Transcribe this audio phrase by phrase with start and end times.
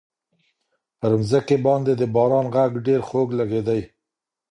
[0.99, 3.81] پر مځکي باندي د باران غږ ډېر خوږ لګېدی.